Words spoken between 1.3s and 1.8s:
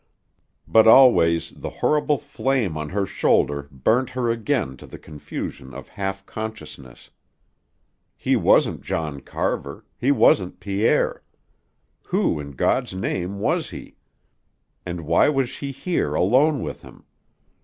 the